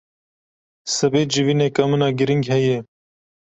[0.95, 2.77] Sibê civîneka min a giring heye.